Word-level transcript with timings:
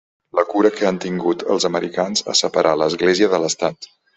La 0.37 0.45
cura 0.53 0.71
que 0.77 0.87
han 0.91 0.97
tingut 1.03 1.45
els 1.57 1.67
americans 1.71 2.25
a 2.33 2.37
separar 2.43 2.75
l'Església 2.81 3.31
de 3.37 3.43
l'Estat. 3.45 3.93